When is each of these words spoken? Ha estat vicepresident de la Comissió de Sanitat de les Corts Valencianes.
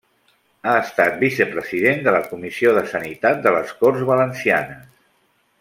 Ha 0.69 0.71
estat 0.85 1.19
vicepresident 1.23 2.01
de 2.09 2.15
la 2.17 2.23
Comissió 2.31 2.73
de 2.81 2.85
Sanitat 2.97 3.47
de 3.47 3.55
les 3.59 3.79
Corts 3.85 4.11
Valencianes. 4.13 4.93